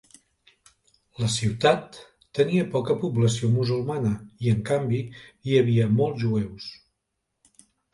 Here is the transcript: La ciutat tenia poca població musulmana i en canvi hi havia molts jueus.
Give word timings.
La 1.23 1.29
ciutat 1.33 1.99
tenia 2.39 2.65
poca 2.77 2.97
població 3.05 3.53
musulmana 3.59 4.17
i 4.47 4.53
en 4.57 4.67
canvi 4.75 5.07
hi 5.27 5.59
havia 5.63 5.91
molts 6.01 6.25
jueus. 6.29 6.77